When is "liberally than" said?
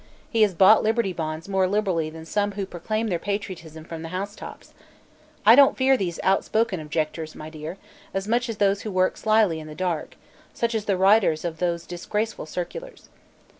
1.67-2.25